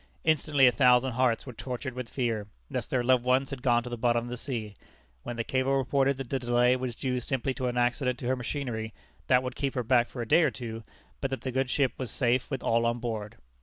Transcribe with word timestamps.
Instantly 0.23 0.65
a 0.65 0.71
thousand 0.71 1.11
hearts 1.11 1.45
were 1.45 1.53
tortured 1.53 1.93
with 1.93 2.09
fear, 2.09 2.47
lest 2.71 2.89
their 2.89 3.03
loved 3.03 3.23
ones 3.23 3.51
had 3.51 3.61
gone 3.61 3.83
to 3.83 3.87
the 3.89 3.99
bottom 3.99 4.23
of 4.23 4.29
the 4.31 4.35
sea, 4.35 4.73
when 5.21 5.35
the 5.35 5.43
cable 5.43 5.75
reported 5.77 6.17
that 6.17 6.27
the 6.31 6.39
delay 6.39 6.75
was 6.75 6.95
due 6.95 7.19
simply 7.19 7.53
to 7.53 7.67
an 7.67 7.77
accident 7.77 8.17
to 8.17 8.25
her 8.25 8.35
machinery, 8.35 8.95
that 9.27 9.43
would 9.43 9.53
keep 9.55 9.75
her 9.75 9.83
back 9.83 10.09
for 10.09 10.23
a 10.23 10.27
day 10.27 10.41
or 10.41 10.49
two, 10.49 10.83
but 11.19 11.29
that 11.29 11.41
the 11.41 11.51
good 11.51 11.69
ship 11.69 11.93
was 11.99 12.09
safe 12.09 12.49
with 12.49 12.63
all 12.63 12.87
on 12.87 12.97
board. 12.97 13.37